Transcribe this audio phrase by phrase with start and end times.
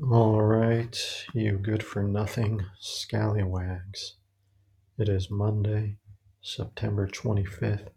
[0.00, 0.96] All right,
[1.34, 4.14] you good for nothing scallywags.
[4.96, 5.98] It is Monday,
[6.40, 7.88] September 25th,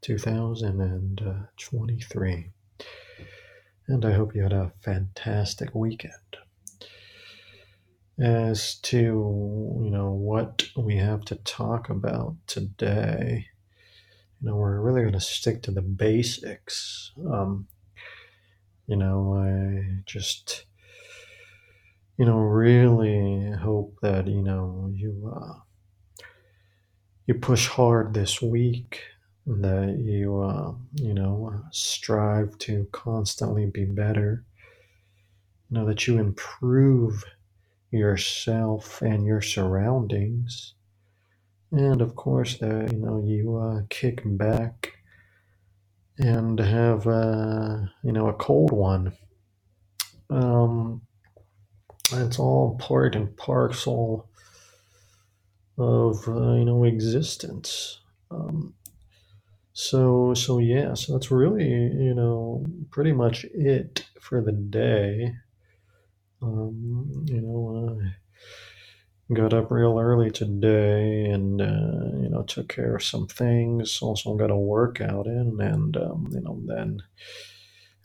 [0.00, 2.50] 2023.
[3.88, 6.14] And I hope you had a fantastic weekend.
[8.18, 13.48] As to, you know, what we have to talk about today,
[14.40, 17.12] you know, we're really going to stick to the basics.
[17.30, 17.68] Um,
[18.86, 20.64] you know, I just
[22.18, 25.54] you know, really hope that you know you uh,
[27.26, 29.00] you push hard this week,
[29.46, 34.44] that you uh, you know strive to constantly be better.
[35.70, 37.24] You know that you improve
[37.92, 40.74] yourself and your surroundings,
[41.70, 44.92] and of course that you know you uh, kick back
[46.18, 49.12] and have uh, you know a cold one.
[52.22, 54.28] It's all part and parcel
[55.78, 58.00] of uh, you know existence.
[58.30, 58.74] Um,
[59.72, 65.34] so so yeah, so that's really you know pretty much it for the day.
[66.42, 68.00] Um, you know,
[69.30, 73.98] I got up real early today and uh, you know took care of some things.
[74.02, 76.98] Also got a workout in, and um, you know then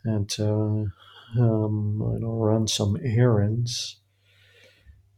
[0.04, 0.88] and to
[1.38, 4.00] um, you know run some errands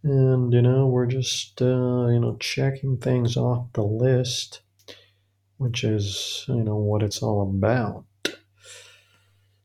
[0.07, 4.61] and, you know, we're just, uh, you know, checking things off the list,
[5.57, 8.05] which is, you know, what it's all about.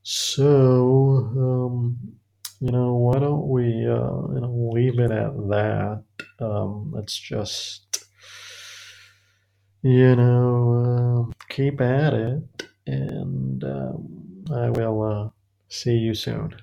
[0.02, 2.18] So, um,
[2.60, 6.04] you know, why don't we, uh, you know, leave it at that?
[6.40, 8.04] Um, let's just,
[9.84, 15.30] you know, uh, keep at it, and um, I will uh,
[15.70, 16.56] see you soon.